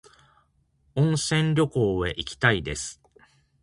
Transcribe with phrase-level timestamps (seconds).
[0.95, 2.99] 温泉旅行へ行きたいです。